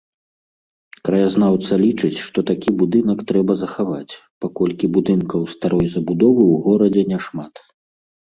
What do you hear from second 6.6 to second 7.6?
горадзе няшмат.